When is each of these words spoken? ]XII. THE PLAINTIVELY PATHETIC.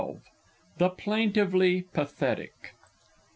]XII. 0.01 0.17
THE 0.79 0.89
PLAINTIVELY 0.89 1.83
PATHETIC. 1.93 2.73